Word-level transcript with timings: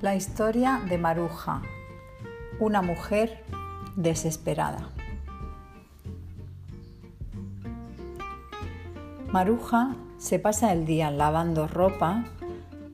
La 0.00 0.14
historia 0.14 0.80
de 0.88 0.96
Maruja, 0.96 1.60
una 2.58 2.80
mujer 2.80 3.44
desesperada. 3.96 4.88
Maruja 9.30 9.96
se 10.16 10.38
pasa 10.38 10.72
el 10.72 10.86
día 10.86 11.10
lavando 11.10 11.68
ropa, 11.68 12.24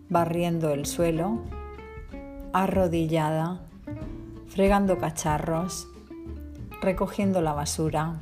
barriendo 0.08 0.72
el 0.72 0.84
suelo, 0.84 1.42
arrodillada, 2.52 3.60
fregando 4.48 4.98
cacharros, 4.98 5.86
recogiendo 6.82 7.40
la 7.40 7.52
basura. 7.52 8.14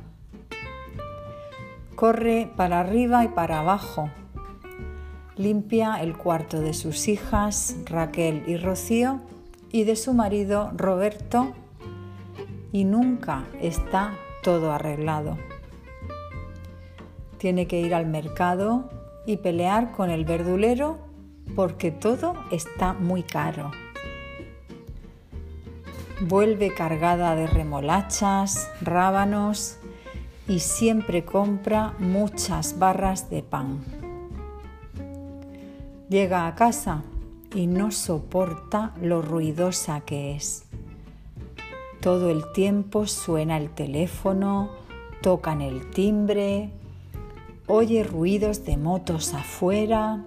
Corre 1.95 2.51
para 2.55 2.81
arriba 2.81 3.25
y 3.25 3.29
para 3.29 3.61
abajo 3.61 4.11
limpia 5.37 5.95
el 6.01 6.17
cuarto 6.17 6.61
de 6.61 6.73
sus 6.73 7.07
hijas 7.07 7.75
Raquel 7.85 8.43
y 8.47 8.57
Rocío 8.57 9.19
y 9.71 9.83
de 9.83 9.95
su 9.95 10.13
marido 10.13 10.71
Roberto 10.75 11.53
y 12.71 12.85
nunca 12.85 13.45
está 13.61 14.13
todo 14.43 14.71
arreglado. 14.71 15.37
Tiene 17.37 17.67
que 17.67 17.79
ir 17.79 17.93
al 17.93 18.05
mercado 18.05 18.89
y 19.25 19.37
pelear 19.37 19.91
con 19.91 20.09
el 20.09 20.25
verdulero 20.25 20.97
porque 21.55 21.91
todo 21.91 22.35
está 22.51 22.93
muy 22.93 23.23
caro. 23.23 23.71
Vuelve 26.21 26.73
cargada 26.73 27.35
de 27.35 27.47
remolachas, 27.47 28.69
rábanos 28.81 29.77
y 30.47 30.59
siempre 30.59 31.25
compra 31.25 31.93
muchas 31.99 32.79
barras 32.79 33.29
de 33.29 33.43
pan. 33.43 33.94
Llega 36.09 36.45
a 36.45 36.53
casa 36.53 37.03
y 37.53 37.65
no 37.65 37.89
soporta 37.91 38.93
lo 39.01 39.23
ruidosa 39.23 40.01
que 40.01 40.35
es. 40.35 40.65
Todo 41.99 42.29
el 42.29 42.51
tiempo 42.51 43.07
suena 43.07 43.57
el 43.57 43.71
teléfono, 43.71 44.69
tocan 45.21 45.61
el 45.61 45.89
timbre, 45.89 46.69
oye 47.65 48.03
ruidos 48.03 48.65
de 48.65 48.77
motos 48.77 49.33
afuera. 49.33 50.23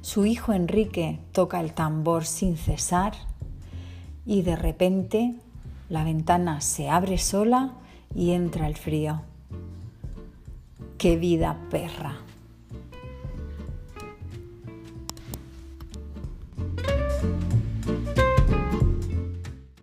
Su 0.00 0.26
hijo 0.26 0.52
Enrique 0.52 1.18
toca 1.32 1.58
el 1.58 1.72
tambor 1.72 2.24
sin 2.24 2.56
cesar 2.56 3.14
y 4.24 4.42
de 4.42 4.54
repente 4.54 5.34
la 5.88 6.04
ventana 6.04 6.60
se 6.60 6.88
abre 6.88 7.18
sola 7.18 7.72
y 8.14 8.30
entra 8.30 8.68
el 8.68 8.76
frío. 8.76 9.22
¡Qué 10.98 11.16
vida 11.16 11.58
perra! 11.68 12.18